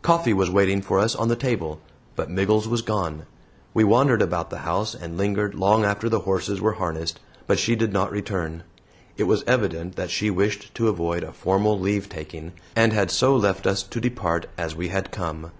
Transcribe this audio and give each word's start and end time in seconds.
Coffee 0.00 0.32
was 0.32 0.48
waiting 0.50 0.80
for 0.80 0.98
us 1.00 1.14
on 1.14 1.28
the 1.28 1.36
table, 1.36 1.82
but 2.14 2.30
Miggles 2.30 2.66
was 2.66 2.80
gone. 2.80 3.26
We 3.74 3.84
wandered 3.84 4.22
about 4.22 4.48
the 4.48 4.60
house 4.60 4.94
and 4.94 5.18
lingered 5.18 5.54
long 5.54 5.84
after 5.84 6.08
the 6.08 6.20
horses 6.20 6.62
were 6.62 6.72
harnessed, 6.72 7.20
but 7.46 7.58
she 7.58 7.76
did 7.76 7.92
not 7.92 8.10
return. 8.10 8.62
It 9.18 9.24
was 9.24 9.44
evident 9.46 9.96
that 9.96 10.08
she 10.10 10.30
wished 10.30 10.74
to 10.76 10.88
avoid 10.88 11.22
a 11.22 11.30
formal 11.30 11.78
leave 11.78 12.08
taking, 12.08 12.52
and 12.74 12.94
had 12.94 13.10
so 13.10 13.36
left 13.36 13.66
us 13.66 13.82
to 13.82 14.00
depart 14.00 14.46
as 14.56 14.74
we 14.74 14.88
had 14.88 15.10
come. 15.12 15.50